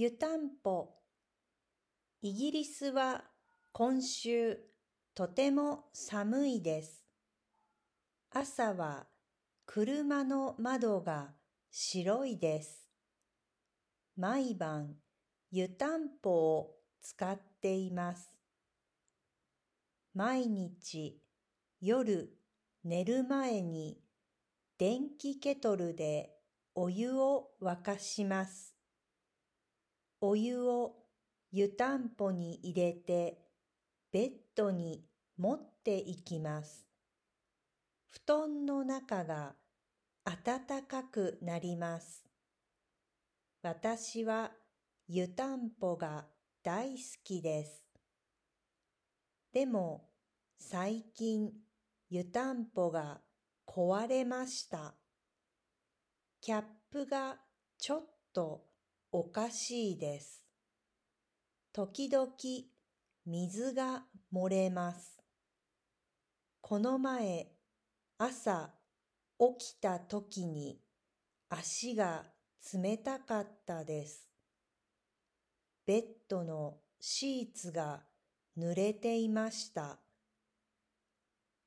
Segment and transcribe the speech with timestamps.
[0.00, 0.90] 湯たんぽ
[2.22, 3.24] イギリスは
[3.72, 4.56] 今週
[5.12, 7.04] とても寒いです。
[8.30, 9.08] 朝は
[9.66, 11.32] 車の窓が
[11.72, 12.86] 白いです。
[14.16, 14.94] 毎晩
[15.50, 18.30] 湯たんぽを使っています。
[20.14, 21.20] 毎日
[21.80, 22.38] 夜
[22.84, 23.98] 寝る前に
[24.78, 26.30] 電気ケトルで
[26.76, 28.77] お湯を沸かします。
[30.20, 30.96] お湯を
[31.52, 33.38] 湯たんぽに入れて
[34.12, 35.04] ベッドに
[35.36, 36.86] 持っていきます。
[38.10, 39.54] 布団の中が
[40.24, 42.24] 暖かくなります。
[43.62, 44.50] 私は
[45.06, 46.26] 湯たんぽが
[46.64, 47.84] 大好きです。
[49.52, 50.10] でも
[50.58, 51.52] 最近
[52.10, 53.20] 湯たんぽが
[53.66, 54.94] 壊れました。
[56.40, 57.36] キャップが
[57.78, 58.67] ちょっと
[59.10, 60.42] おかしいです。
[61.72, 62.28] 時々
[63.24, 65.18] 水が漏れます。
[66.60, 67.46] この前
[68.18, 68.70] 朝
[69.38, 70.78] 起きた時に
[71.48, 72.24] 足が
[72.74, 74.28] 冷たかったです。
[75.86, 78.02] ベッドのシーツが
[78.58, 80.00] 濡れていました。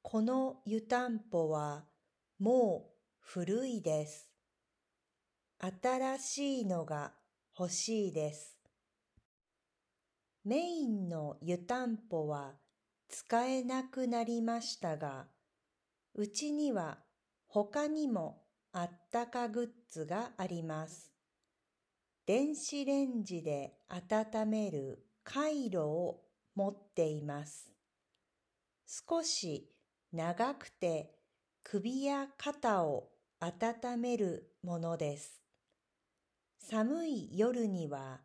[0.04, 1.86] この湯たんぽは
[2.38, 4.30] もう古いです。
[5.60, 7.14] 新しいのが
[7.62, 8.58] 欲しいです。
[10.44, 12.54] メインの湯たんぽは
[13.08, 15.28] 使えなくなりましたが、
[16.16, 16.98] うちには
[17.46, 18.42] 他にも
[18.74, 21.12] あったかグッズがあります。
[22.26, 26.24] 電子レンジで温めるカイロを
[26.56, 27.70] 持っています。
[28.88, 29.70] 少し
[30.12, 31.14] 長くて
[31.64, 33.10] 首や肩を
[33.40, 35.42] 温めるものです。
[36.70, 38.22] 寒い夜には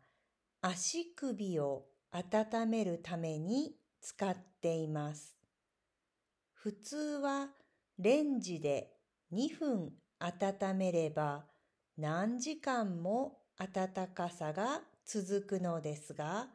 [0.61, 5.35] 足首を温めるために使っています。
[6.53, 7.49] 普通は
[7.97, 8.91] レンジで
[9.33, 11.45] 2分温めれば
[11.97, 16.47] 何時間も暖かさが続くのですが、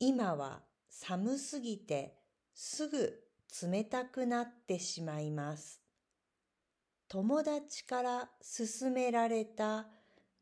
[0.00, 2.16] 今は寒すぎて
[2.54, 3.14] すぐ
[3.62, 5.80] 冷たくなってしまいます。
[7.08, 9.86] 友達から勧められた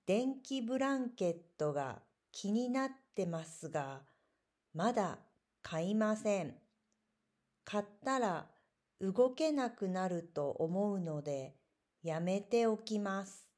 [0.06, 2.00] 電気ブランケットが
[2.30, 4.02] 気になってますが、
[4.72, 5.18] まだ
[5.62, 6.54] 買いません。
[7.64, 8.46] 買ったら
[9.00, 11.56] 動けなくなると思うので
[12.04, 13.48] やめておきます。